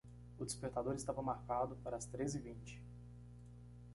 O 0.39 0.43
despertador 0.45 0.95
estava 0.95 1.21
marcado 1.21 1.75
para 1.83 1.95
as 1.95 2.05
três 2.07 2.33
e 2.33 2.39
vinte. 2.39 2.81